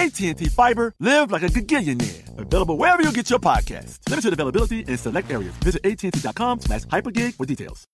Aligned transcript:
AT&T 0.00 0.46
Fiber, 0.46 0.94
live 0.98 1.30
like 1.30 1.42
a 1.42 1.48
gigillionaire. 1.48 2.38
Available 2.38 2.78
wherever 2.78 3.02
you 3.02 3.12
get 3.12 3.28
your 3.28 3.38
podcast. 3.38 3.98
Limited 4.08 4.32
availability 4.32 4.80
in 4.80 4.96
select 4.96 5.30
areas. 5.30 5.52
Visit 5.56 5.84
AT&T.com 5.84 6.60
slash 6.60 6.84
hypergig 6.84 7.34
for 7.34 7.44
details. 7.44 7.86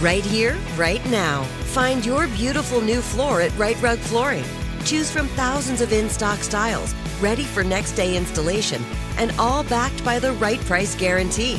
Right 0.00 0.24
here, 0.24 0.56
right 0.76 1.04
now. 1.10 1.42
Find 1.74 2.06
your 2.06 2.28
beautiful 2.28 2.80
new 2.80 3.00
floor 3.00 3.40
at 3.40 3.56
Rite 3.58 3.82
Rug 3.82 3.98
Flooring. 3.98 4.44
Choose 4.84 5.10
from 5.10 5.26
thousands 5.28 5.80
of 5.80 5.92
in-stock 5.92 6.38
styles, 6.38 6.94
ready 7.20 7.42
for 7.42 7.64
next 7.64 7.92
day 7.92 8.16
installation, 8.16 8.82
and 9.18 9.32
all 9.36 9.64
backed 9.64 10.04
by 10.04 10.20
the 10.20 10.32
right 10.34 10.60
price 10.60 10.94
guarantee. 10.94 11.58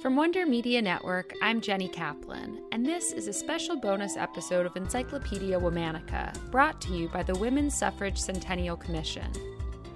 From 0.00 0.16
Wonder 0.16 0.46
Media 0.46 0.80
Network, 0.80 1.34
I'm 1.42 1.60
Jenny 1.60 1.86
Kaplan, 1.86 2.62
and 2.72 2.86
this 2.86 3.12
is 3.12 3.28
a 3.28 3.34
special 3.34 3.76
bonus 3.76 4.16
episode 4.16 4.64
of 4.64 4.74
Encyclopedia 4.74 5.60
Womanica, 5.60 6.32
brought 6.50 6.80
to 6.80 6.94
you 6.94 7.08
by 7.08 7.22
the 7.22 7.34
Women's 7.34 7.76
Suffrage 7.76 8.16
Centennial 8.16 8.78
Commission. 8.78 9.30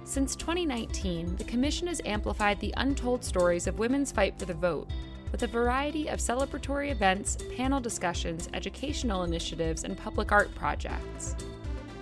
Since 0.03 0.35
2019, 0.35 1.37
the 1.37 1.43
Commission 1.43 1.87
has 1.87 2.03
amplified 2.05 2.59
the 2.59 2.71
untold 2.77 3.25
stories 3.25 3.65
of 3.65 3.79
women's 3.79 4.11
fight 4.11 4.37
for 4.37 4.45
the 4.45 4.53
vote 4.53 4.87
with 5.31 5.41
a 5.41 5.47
variety 5.47 6.07
of 6.07 6.19
celebratory 6.19 6.91
events, 6.91 7.39
panel 7.57 7.79
discussions, 7.79 8.47
educational 8.53 9.23
initiatives, 9.23 9.85
and 9.85 9.97
public 9.97 10.31
art 10.31 10.53
projects. 10.53 11.35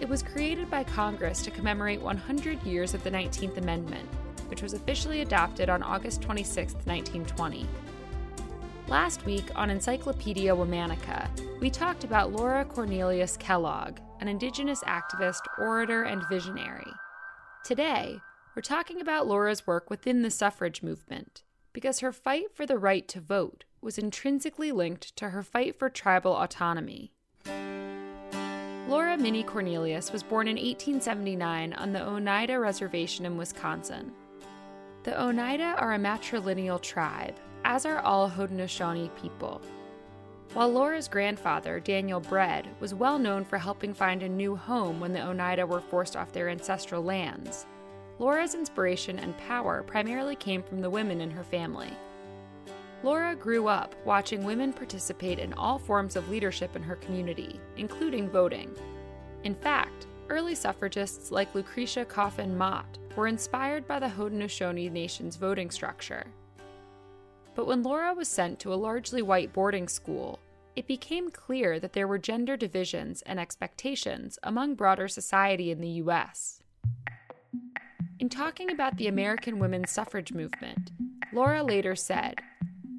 It 0.01 0.09
was 0.09 0.23
created 0.23 0.69
by 0.69 0.83
Congress 0.83 1.41
to 1.43 1.51
commemorate 1.51 2.01
100 2.01 2.63
years 2.63 2.93
of 2.93 3.01
the 3.05 3.11
19th 3.11 3.55
Amendment, 3.59 4.09
which 4.49 4.61
was 4.61 4.73
officially 4.73 5.21
adopted 5.21 5.69
on 5.69 5.81
August 5.81 6.21
26, 6.21 6.73
1920. 6.85 7.65
Last 8.89 9.25
week 9.25 9.49
on 9.55 9.69
Encyclopedia 9.69 10.53
Womanica, 10.53 11.29
we 11.61 11.69
talked 11.69 12.03
about 12.03 12.33
Laura 12.33 12.65
Cornelius 12.65 13.37
Kellogg, 13.37 13.99
an 14.19 14.27
Indigenous 14.27 14.83
activist, 14.83 15.39
orator, 15.57 16.03
and 16.03 16.21
visionary. 16.29 16.91
Today, 17.63 18.19
we're 18.53 18.61
talking 18.61 18.99
about 18.99 19.25
Laura's 19.25 19.65
work 19.65 19.89
within 19.89 20.21
the 20.21 20.29
suffrage 20.29 20.83
movement, 20.83 21.43
because 21.71 22.01
her 22.01 22.11
fight 22.11 22.53
for 22.53 22.65
the 22.65 22.77
right 22.77 23.07
to 23.07 23.21
vote 23.21 23.63
was 23.81 23.97
intrinsically 23.97 24.73
linked 24.73 25.15
to 25.15 25.29
her 25.29 25.43
fight 25.43 25.79
for 25.79 25.89
tribal 25.89 26.35
autonomy. 26.35 27.13
Laura 28.89 29.17
Minnie 29.17 29.43
Cornelius 29.43 30.11
was 30.11 30.23
born 30.23 30.49
in 30.49 30.57
1879 30.57 31.71
on 31.73 31.93
the 31.93 32.05
Oneida 32.05 32.59
Reservation 32.59 33.25
in 33.25 33.37
Wisconsin. 33.37 34.11
The 35.03 35.19
Oneida 35.19 35.75
are 35.77 35.93
a 35.93 35.97
matrilineal 35.97 36.81
tribe 36.81 37.39
as 37.65 37.85
are 37.85 37.99
all 37.99 38.29
Haudenosaunee 38.29 39.09
people. 39.21 39.61
While 40.53 40.71
Laura's 40.71 41.07
grandfather, 41.07 41.79
Daniel 41.79 42.19
Bread, 42.19 42.67
was 42.79 42.93
well 42.93 43.17
known 43.17 43.43
for 43.43 43.57
helping 43.57 43.93
find 43.93 44.21
a 44.21 44.29
new 44.29 44.55
home 44.55 44.99
when 44.99 45.13
the 45.13 45.21
Oneida 45.21 45.65
were 45.65 45.81
forced 45.81 46.15
off 46.15 46.31
their 46.31 46.49
ancestral 46.49 47.01
lands, 47.01 47.65
Laura's 48.19 48.53
inspiration 48.53 49.17
and 49.19 49.37
power 49.37 49.83
primarily 49.83 50.35
came 50.35 50.61
from 50.61 50.81
the 50.81 50.89
women 50.89 51.21
in 51.21 51.31
her 51.31 51.43
family. 51.43 51.89
Laura 53.01 53.35
grew 53.35 53.67
up 53.67 53.95
watching 54.05 54.45
women 54.45 54.71
participate 54.71 55.39
in 55.39 55.51
all 55.53 55.77
forms 55.77 56.15
of 56.15 56.29
leadership 56.29 56.75
in 56.75 56.83
her 56.83 56.95
community, 56.97 57.59
including 57.75 58.29
voting. 58.29 58.73
In 59.43 59.55
fact, 59.55 60.07
early 60.29 60.55
suffragists 60.55 61.31
like 61.31 61.53
Lucretia 61.53 62.05
Coffin 62.05 62.57
Mott 62.57 62.97
were 63.15 63.27
inspired 63.27 63.87
by 63.87 63.99
the 63.99 64.07
Haudenosaunee 64.07 64.91
Nation's 64.91 65.35
voting 65.35 65.69
structure. 65.69 66.25
But 67.55 67.67
when 67.67 67.83
Laura 67.83 68.13
was 68.13 68.27
sent 68.27 68.59
to 68.59 68.73
a 68.73 68.75
largely 68.75 69.21
white 69.21 69.53
boarding 69.53 69.87
school, 69.87 70.39
it 70.75 70.87
became 70.87 71.29
clear 71.29 71.79
that 71.79 71.93
there 71.93 72.07
were 72.07 72.17
gender 72.17 72.57
divisions 72.57 73.21
and 73.23 73.39
expectations 73.39 74.39
among 74.41 74.73
broader 74.75 75.07
society 75.07 75.69
in 75.69 75.79
the 75.79 76.01
U.S. 76.01 76.63
In 78.19 78.29
talking 78.29 78.71
about 78.71 78.97
the 78.97 79.07
American 79.07 79.59
women's 79.59 79.91
suffrage 79.91 80.33
movement, 80.33 80.91
Laura 81.31 81.61
later 81.61 81.95
said, 81.95 82.39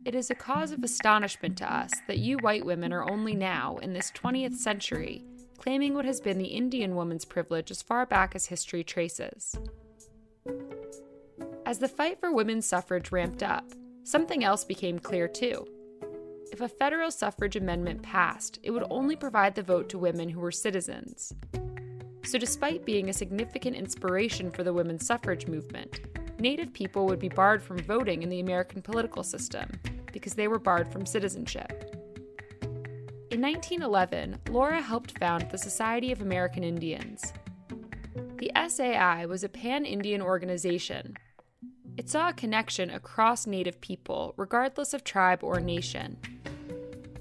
It 0.04 0.15
is 0.15 0.31
a 0.31 0.37
cause 0.37 0.71
of 0.71 0.84
astonishment 0.84 1.59
to 1.59 1.72
us 1.72 1.91
that 2.06 2.19
you 2.19 2.38
white 2.38 2.65
women 2.65 2.92
are 2.92 3.10
only 3.10 3.34
now, 3.34 3.78
in 3.78 3.92
this 3.92 4.12
20th 4.12 4.54
century, 4.54 5.25
claiming 5.59 5.94
what 5.94 6.04
has 6.04 6.21
been 6.21 6.38
the 6.38 6.44
Indian 6.44 6.94
woman's 6.94 7.25
privilege 7.25 7.71
as 7.71 7.82
far 7.82 8.06
back 8.06 8.36
as 8.36 8.47
history 8.47 8.84
traces. 8.84 9.56
As 11.66 11.78
the 11.78 11.88
fight 11.88 12.21
for 12.21 12.32
women's 12.32 12.66
suffrage 12.66 13.10
ramped 13.10 13.42
up, 13.42 13.65
Something 14.04 14.44
else 14.44 14.65
became 14.65 14.98
clear 14.98 15.26
too. 15.26 15.66
If 16.53 16.60
a 16.60 16.69
federal 16.69 17.10
suffrage 17.10 17.56
amendment 17.56 18.03
passed, 18.03 18.60
it 18.62 18.70
would 18.70 18.84
only 18.91 19.16
provide 19.16 19.54
the 19.54 19.62
vote 19.62 19.88
to 19.88 19.98
women 19.98 20.28
who 20.28 20.41
were 20.41 20.53
citizens. 20.53 21.32
So, 22.25 22.38
despite 22.38 22.87
being 22.87 23.09
a 23.09 23.12
significant 23.12 23.76
inspiration 23.76 24.50
for 24.50 24.62
the 24.62 24.72
women's 24.72 25.06
suffrage 25.06 25.47
movement, 25.47 26.00
Native 26.38 26.72
people 26.72 27.06
would 27.06 27.20
be 27.20 27.28
barred 27.28 27.62
from 27.62 27.78
voting 27.78 28.22
in 28.22 28.28
the 28.28 28.41
American 28.41 28.82
political 28.82 29.22
system 29.22 29.70
because 30.12 30.34
they 30.34 30.48
were 30.48 30.59
barred 30.59 30.92
from 30.92 31.06
citizenship. 31.06 31.94
In 33.31 33.41
1911, 33.41 34.38
Laura 34.50 34.81
helped 34.81 35.19
found 35.19 35.48
the 35.50 35.59
Society 35.59 36.12
of 36.12 36.22
American 36.22 36.65
Indians. 36.65 37.32
The 38.38 38.50
SAI 38.69 39.26
was 39.26 39.44
a 39.44 39.48
pan 39.48 39.84
Indian 39.84 40.21
organization 40.21 41.16
it 41.97 42.10
saw 42.10 42.28
a 42.28 42.34
connection 42.34 42.91
across 42.91 43.47
Native 43.47 43.81
people, 43.81 44.34
regardless 44.37 44.94
of 44.94 45.05
tribe 45.05 45.44
or 45.44 45.60
nation. 45.60 46.16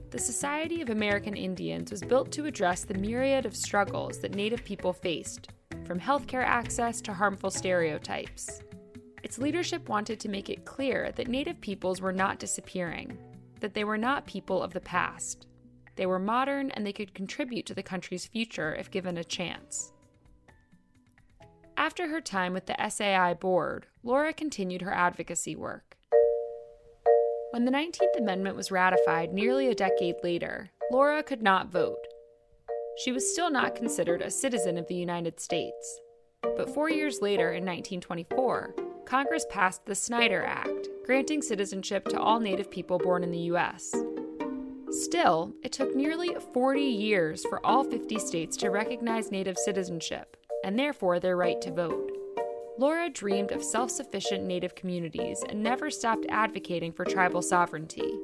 The 0.09 0.19
Society 0.19 0.81
of 0.81 0.89
American 0.89 1.35
Indians 1.35 1.91
was 1.91 2.01
built 2.01 2.31
to 2.33 2.45
address 2.45 2.83
the 2.83 2.93
myriad 2.93 3.45
of 3.45 3.55
struggles 3.55 4.19
that 4.19 4.35
Native 4.35 4.63
people 4.63 4.93
faced, 4.93 5.49
from 5.85 5.99
healthcare 5.99 6.43
access 6.43 7.01
to 7.01 7.13
harmful 7.13 7.51
stereotypes. 7.51 8.61
Its 9.23 9.37
leadership 9.37 9.89
wanted 9.89 10.19
to 10.19 10.29
make 10.29 10.49
it 10.49 10.65
clear 10.65 11.11
that 11.13 11.27
Native 11.27 11.59
peoples 11.61 12.01
were 12.01 12.11
not 12.11 12.39
disappearing, 12.39 13.17
that 13.59 13.73
they 13.73 13.83
were 13.83 13.97
not 13.97 14.27
people 14.27 14.61
of 14.61 14.73
the 14.73 14.81
past. 14.81 15.47
They 15.95 16.05
were 16.05 16.19
modern 16.19 16.71
and 16.71 16.85
they 16.85 16.93
could 16.93 17.13
contribute 17.13 17.65
to 17.67 17.73
the 17.73 17.83
country's 17.83 18.25
future 18.25 18.75
if 18.75 18.91
given 18.91 19.17
a 19.17 19.23
chance. 19.23 19.93
After 21.83 22.07
her 22.07 22.21
time 22.21 22.53
with 22.53 22.67
the 22.67 22.77
SAI 22.89 23.33
board, 23.33 23.87
Laura 24.03 24.31
continued 24.31 24.83
her 24.83 24.93
advocacy 24.93 25.53
work. 25.53 25.97
When 27.51 27.65
the 27.65 27.71
19th 27.71 28.17
Amendment 28.17 28.55
was 28.55 28.71
ratified 28.71 29.33
nearly 29.33 29.67
a 29.67 29.75
decade 29.75 30.15
later, 30.23 30.69
Laura 30.93 31.21
could 31.21 31.43
not 31.43 31.73
vote. 31.73 32.07
She 33.03 33.11
was 33.11 33.29
still 33.29 33.51
not 33.51 33.75
considered 33.75 34.21
a 34.21 34.31
citizen 34.31 34.77
of 34.77 34.87
the 34.87 34.95
United 34.95 35.41
States. 35.41 35.99
But 36.41 36.73
four 36.73 36.89
years 36.89 37.19
later, 37.21 37.49
in 37.49 37.65
1924, 37.65 38.75
Congress 39.05 39.45
passed 39.49 39.85
the 39.85 39.93
Snyder 39.93 40.41
Act, 40.41 40.87
granting 41.05 41.41
citizenship 41.41 42.05
to 42.05 42.17
all 42.17 42.39
Native 42.39 42.71
people 42.71 42.97
born 42.97 43.25
in 43.25 43.31
the 43.31 43.49
U.S. 43.51 43.93
Still, 44.89 45.51
it 45.61 45.73
took 45.73 45.93
nearly 45.93 46.33
40 46.53 46.81
years 46.81 47.43
for 47.49 47.59
all 47.65 47.83
50 47.83 48.19
states 48.19 48.55
to 48.57 48.69
recognize 48.69 49.31
Native 49.31 49.57
citizenship, 49.57 50.37
and 50.63 50.77
therefore 50.77 51.19
their 51.19 51.37
right 51.37 51.61
to 51.61 51.71
vote. 51.71 52.11
Laura 52.77 53.09
dreamed 53.09 53.51
of 53.51 53.63
self 53.63 53.91
sufficient 53.91 54.43
Native 54.43 54.73
communities 54.75 55.43
and 55.47 55.61
never 55.61 55.91
stopped 55.91 56.25
advocating 56.29 56.91
for 56.91 57.05
tribal 57.05 57.41
sovereignty. 57.41 58.17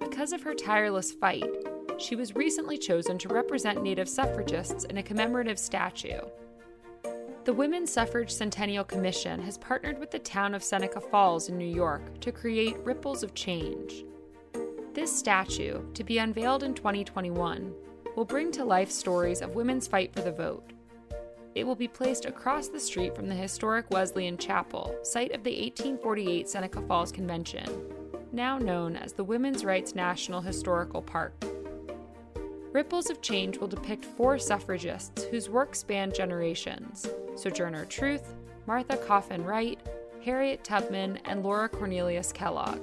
Because 0.00 0.32
of 0.32 0.42
her 0.42 0.54
tireless 0.54 1.10
fight, 1.10 1.50
she 1.98 2.14
was 2.14 2.36
recently 2.36 2.78
chosen 2.78 3.18
to 3.18 3.28
represent 3.28 3.82
Native 3.82 4.08
suffragists 4.08 4.84
in 4.84 4.98
a 4.98 5.02
commemorative 5.02 5.58
statue. 5.58 6.20
The 7.44 7.52
Women's 7.52 7.92
Suffrage 7.92 8.30
Centennial 8.30 8.84
Commission 8.84 9.42
has 9.42 9.58
partnered 9.58 9.98
with 9.98 10.10
the 10.10 10.18
town 10.18 10.54
of 10.54 10.62
Seneca 10.62 11.00
Falls 11.00 11.48
in 11.48 11.58
New 11.58 11.64
York 11.66 12.20
to 12.20 12.32
create 12.32 12.78
Ripples 12.84 13.22
of 13.22 13.34
Change. 13.34 14.04
This 14.94 15.14
statue, 15.14 15.82
to 15.92 16.04
be 16.04 16.18
unveiled 16.18 16.62
in 16.62 16.72
2021, 16.72 17.74
will 18.16 18.24
bring 18.24 18.52
to 18.52 18.64
life 18.64 18.90
stories 18.90 19.42
of 19.42 19.56
women's 19.56 19.86
fight 19.86 20.14
for 20.14 20.22
the 20.22 20.32
vote. 20.32 20.73
It 21.54 21.64
will 21.64 21.76
be 21.76 21.86
placed 21.86 22.24
across 22.24 22.66
the 22.66 22.80
street 22.80 23.14
from 23.14 23.28
the 23.28 23.34
historic 23.34 23.88
Wesleyan 23.90 24.36
Chapel, 24.36 24.96
site 25.04 25.32
of 25.32 25.44
the 25.44 25.52
1848 25.52 26.48
Seneca 26.48 26.82
Falls 26.82 27.12
Convention, 27.12 27.64
now 28.32 28.58
known 28.58 28.96
as 28.96 29.12
the 29.12 29.22
Women's 29.22 29.64
Rights 29.64 29.94
National 29.94 30.40
Historical 30.40 31.00
Park. 31.00 31.32
Ripples 32.72 33.08
of 33.08 33.22
Change 33.22 33.58
will 33.58 33.68
depict 33.68 34.04
four 34.04 34.36
suffragists 34.36 35.22
whose 35.24 35.48
work 35.48 35.76
spanned 35.76 36.12
generations 36.12 37.08
Sojourner 37.36 37.84
Truth, 37.84 38.34
Martha 38.66 38.96
Coffin 38.96 39.44
Wright, 39.44 39.78
Harriet 40.24 40.64
Tubman, 40.64 41.20
and 41.24 41.44
Laura 41.44 41.68
Cornelius 41.68 42.32
Kellogg. 42.32 42.80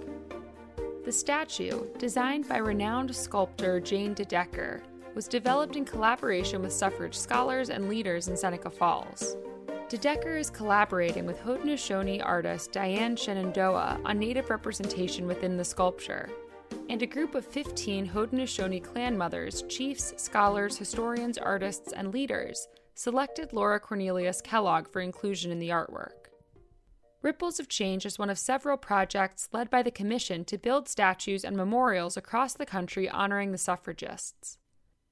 The 1.04 1.12
statue, 1.12 1.88
designed 1.98 2.48
by 2.48 2.58
renowned 2.58 3.14
sculptor 3.14 3.82
Jane 3.82 4.16
DeDecker, 4.16 4.82
was 5.16 5.28
developed 5.28 5.76
in 5.76 5.86
collaboration 5.86 6.62
with 6.62 6.74
suffrage 6.74 7.18
scholars 7.18 7.70
and 7.70 7.90
leaders 7.90 8.28
in 8.28 8.38
Seneca 8.38 8.70
Falls. 8.70 9.36
DeDecker 9.90 10.40
is 10.40 10.50
collaborating 10.50 11.26
with 11.26 11.42
Haudenosaunee 11.42 12.26
artist 12.26 12.72
Diane 12.72 13.16
Shenandoah 13.16 14.00
on 14.06 14.20
Native 14.20 14.50
representation 14.50 15.28
within 15.28 15.58
the 15.58 15.66
sculpture, 15.66 16.30
and 16.90 17.02
a 17.02 17.08
group 17.08 17.36
of 17.36 17.46
15 17.46 18.08
Haudenosaunee 18.08 18.84
clan 18.84 19.18
mothers, 19.18 19.64
chiefs, 19.64 20.14
scholars, 20.16 20.78
historians, 20.78 21.38
artists, 21.38 21.92
and 21.92 22.14
leaders 22.14 22.68
selected 22.96 23.52
Laura 23.52 23.80
Cornelius 23.80 24.42
Kellogg 24.42 24.88
for 24.88 25.02
inclusion 25.02 25.52
in 25.52 25.60
the 25.60 25.70
artwork. 25.70 26.30
Ripples 27.22 27.60
of 27.60 27.68
Change 27.68 28.06
is 28.06 28.18
one 28.18 28.30
of 28.30 28.40
several 28.40 28.78
projects 28.78 29.50
led 29.52 29.70
by 29.70 29.84
the 29.84 29.92
Commission 29.92 30.44
to 30.46 30.58
build 30.58 30.88
statues 30.88 31.44
and 31.44 31.56
memorials 31.56 32.18
across 32.18 32.54
the 32.54 32.66
country 32.66 33.10
honoring 33.10 33.52
the 33.52 33.58
suffragists. 33.58 34.58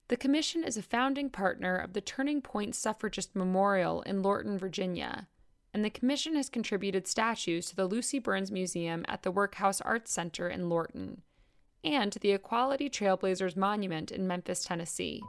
The 0.09 0.17
Commission 0.17 0.63
is 0.63 0.75
a 0.75 0.81
founding 0.81 1.29
partner 1.29 1.75
of 1.75 1.93
the 1.93 2.01
Turning 2.01 2.41
Point 2.41 2.73
Suffragist 2.73 3.35
Memorial 3.35 4.01
in 4.01 4.23
Lorton, 4.23 4.57
Virginia, 4.57 5.27
and 5.71 5.85
the 5.85 5.91
Commission 5.91 6.35
has 6.35 6.49
contributed 6.49 7.07
statues 7.07 7.67
to 7.67 7.75
the 7.75 7.85
Lucy 7.85 8.17
Burns 8.17 8.51
Museum 8.51 9.05
at 9.07 9.21
the 9.21 9.29
Workhouse 9.29 9.81
Arts 9.81 10.11
Center 10.11 10.49
in 10.49 10.67
Lorton 10.67 11.21
and 11.83 12.11
to 12.11 12.17
the 12.17 12.31
Equality 12.31 12.89
Trailblazers 12.89 13.55
Monument 13.55 14.11
in 14.11 14.25
Memphis, 14.25 14.63
Tennessee. 14.63 15.21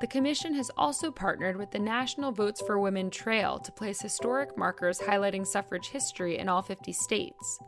The 0.00 0.08
Commission 0.08 0.54
has 0.54 0.72
also 0.76 1.12
partnered 1.12 1.56
with 1.56 1.70
the 1.70 1.78
National 1.78 2.32
Votes 2.32 2.60
for 2.60 2.80
Women 2.80 3.10
Trail 3.10 3.60
to 3.60 3.70
place 3.70 4.02
historic 4.02 4.58
markers 4.58 4.98
highlighting 4.98 5.46
suffrage 5.46 5.86
history 5.86 6.38
in 6.38 6.48
all 6.48 6.62
50 6.62 6.92
states, 6.92 7.60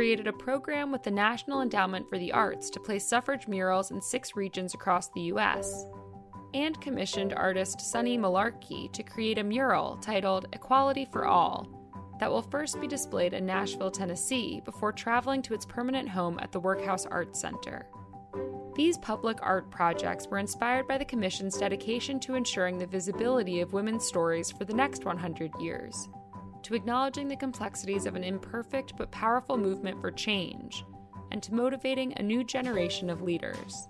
created 0.00 0.26
a 0.26 0.32
program 0.32 0.90
with 0.90 1.02
the 1.02 1.10
National 1.10 1.60
Endowment 1.60 2.08
for 2.08 2.16
the 2.16 2.32
Arts 2.32 2.70
to 2.70 2.80
place 2.80 3.06
suffrage 3.06 3.46
murals 3.46 3.90
in 3.90 4.00
six 4.00 4.34
regions 4.34 4.72
across 4.72 5.10
the 5.10 5.20
U.S., 5.32 5.84
and 6.54 6.80
commissioned 6.80 7.34
artist 7.34 7.82
Sunny 7.82 8.16
Malarkey 8.16 8.90
to 8.94 9.02
create 9.02 9.36
a 9.36 9.44
mural 9.44 9.98
titled 9.98 10.46
Equality 10.54 11.06
for 11.12 11.26
All 11.26 11.68
that 12.18 12.30
will 12.30 12.40
first 12.40 12.80
be 12.80 12.86
displayed 12.86 13.34
in 13.34 13.44
Nashville, 13.44 13.90
Tennessee, 13.90 14.62
before 14.64 14.90
traveling 14.90 15.42
to 15.42 15.52
its 15.52 15.66
permanent 15.66 16.08
home 16.08 16.38
at 16.40 16.50
the 16.50 16.60
Workhouse 16.60 17.04
Arts 17.04 17.38
Center. 17.38 17.86
These 18.74 18.96
public 18.96 19.36
art 19.42 19.70
projects 19.70 20.28
were 20.28 20.38
inspired 20.38 20.88
by 20.88 20.96
the 20.96 21.04
Commission's 21.04 21.58
dedication 21.58 22.18
to 22.20 22.36
ensuring 22.36 22.78
the 22.78 22.86
visibility 22.86 23.60
of 23.60 23.74
women's 23.74 24.06
stories 24.06 24.50
for 24.50 24.64
the 24.64 24.72
next 24.72 25.04
100 25.04 25.50
years 25.60 26.08
to 26.62 26.74
acknowledging 26.74 27.28
the 27.28 27.36
complexities 27.36 28.06
of 28.06 28.16
an 28.16 28.24
imperfect 28.24 28.96
but 28.96 29.10
powerful 29.10 29.56
movement 29.56 30.00
for 30.00 30.10
change, 30.10 30.84
and 31.30 31.42
to 31.42 31.54
motivating 31.54 32.14
a 32.16 32.22
new 32.22 32.44
generation 32.44 33.10
of 33.10 33.22
leaders. 33.22 33.88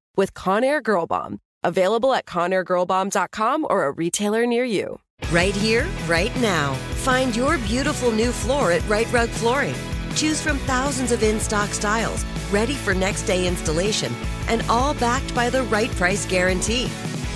with 0.15 0.33
Conair 0.33 0.81
Girl 0.83 1.05
Bomb. 1.05 1.39
Available 1.63 2.13
at 2.13 2.25
ConairGirlBomb.com 2.25 3.67
or 3.69 3.85
a 3.85 3.91
retailer 3.91 4.45
near 4.45 4.63
you. 4.63 4.99
Right 5.31 5.55
here, 5.55 5.87
right 6.07 6.35
now. 6.41 6.73
Find 7.05 7.35
your 7.35 7.57
beautiful 7.59 8.11
new 8.11 8.31
floor 8.31 8.71
at 8.71 8.87
Rite 8.89 9.11
Rug 9.13 9.29
Flooring. 9.29 9.75
Choose 10.15 10.41
from 10.41 10.57
thousands 10.59 11.11
of 11.11 11.23
in 11.23 11.39
stock 11.39 11.69
styles, 11.69 12.25
ready 12.51 12.73
for 12.73 12.93
next 12.93 13.23
day 13.23 13.47
installation, 13.47 14.13
and 14.49 14.63
all 14.69 14.93
backed 14.95 15.33
by 15.33 15.49
the 15.49 15.63
right 15.63 15.91
price 15.91 16.25
guarantee. 16.25 16.87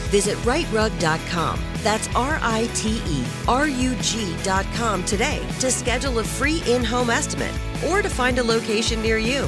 Visit 0.09 0.37
riterug.com. 0.39 1.59
That's 1.83 2.07
R 2.15 2.39
I 2.41 2.69
T 2.73 3.01
E 3.07 3.23
R 3.47 3.67
U 3.67 3.95
G.com 4.01 5.03
today 5.05 5.45
to 5.59 5.71
schedule 5.71 6.19
a 6.19 6.23
free 6.23 6.63
in 6.67 6.83
home 6.83 7.09
estimate 7.09 7.53
or 7.87 8.01
to 8.01 8.09
find 8.09 8.39
a 8.39 8.43
location 8.43 9.01
near 9.01 9.17
you. 9.17 9.47